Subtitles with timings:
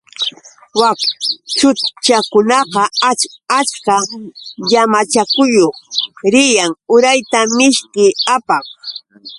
[0.79, 0.99] Wak
[1.57, 3.23] chutchakunaqa ach
[3.59, 3.95] achka
[4.69, 5.75] llamachayuq
[6.33, 8.65] riyan urayta mishki apaq.